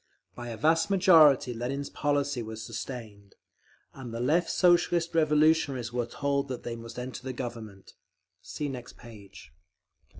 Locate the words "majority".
0.89-1.53